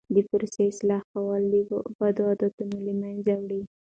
د 0.15 0.17
پروسې 0.29 0.61
اصلاح 0.71 1.01
کول 1.11 1.43
بد 1.99 2.17
عادتونه 2.27 2.75
له 2.85 2.93
منځه 3.01 3.33
وړي. 3.41 3.61